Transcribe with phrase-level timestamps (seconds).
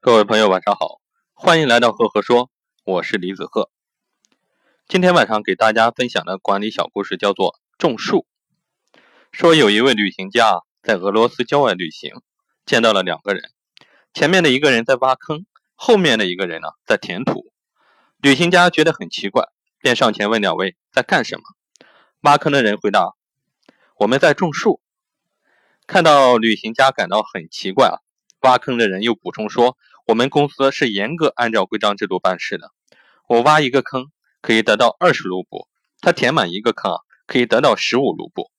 [0.00, 1.00] 各位朋友，晚上好，
[1.34, 2.52] 欢迎来到赫赫说，
[2.84, 3.68] 我是李子赫。
[4.86, 8.24] 今天晚上给大家分享的管理小故事叫做种树。
[9.32, 12.12] 说有一位旅行家在俄罗斯郊外旅行，
[12.64, 13.50] 见到了两个人，
[14.14, 17.52] 前面的一个人在挖坑，后面的一个人呢在填土。
[18.18, 19.48] 旅行家觉得很奇怪，
[19.80, 21.42] 便上前问两位在干什么。
[22.20, 23.14] 挖坑的人回答
[23.98, 24.80] ：“我们在种树。”
[25.88, 27.98] 看到旅行家感到很奇怪啊。
[28.40, 29.76] 挖坑的人又补充说
[30.06, 32.70] ：“我们公司是严格按照规章制度办事的。
[33.26, 34.06] 我挖一个坑
[34.40, 35.68] 可以得到二十卢布，
[36.00, 36.92] 他填满一个坑
[37.26, 38.50] 可以得到十五卢布。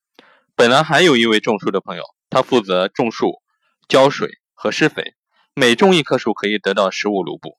[0.56, 3.42] 本来还有一位种树的朋友，他负责种树、
[3.88, 5.16] 浇水和施肥，
[5.54, 7.58] 每种一棵树可以得到十五卢布。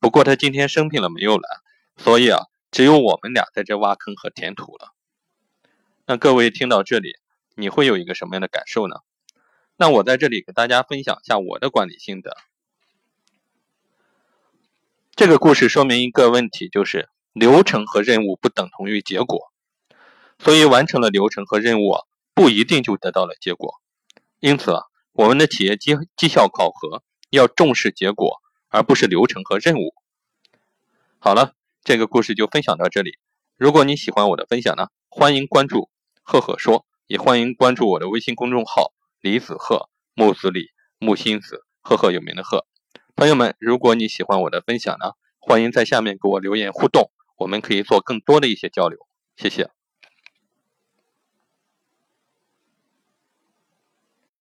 [0.00, 1.48] 不过他今天生病了，没有来，
[1.96, 4.88] 所以啊，只有我们俩在这挖坑和填土了。
[6.06, 7.12] 那各位听到这里，
[7.54, 8.96] 你会有一个什么样的感受呢？”
[9.80, 12.36] 那我在这里给大家分享一下我的管理心得。
[15.16, 19.50] 这个故事说明一个问题，就是流程和任务不等同于结果，
[20.38, 22.02] 所以完成了流程和任务啊，
[22.34, 23.80] 不一定就得到了结果。
[24.38, 24.74] 因此，
[25.12, 29.94] 我们的企业绩绩效考核要重视结果，而不是流程和任务。
[31.18, 33.12] 好了，这个故事就分享到这里。
[33.56, 35.88] 如果你喜欢我的分享呢，欢迎关注
[36.22, 38.92] 赫赫说，也欢迎关注我的微信公众号。
[39.20, 40.68] 李子鹤，木子李，
[40.98, 42.64] 木心子，赫赫有名的赫。
[43.14, 48.98] 朋友们，如果你喜欢我的分享呢，欢迎在下面给我留言互动，我们可以做更多的一些交流。
[49.36, 49.79] 谢谢。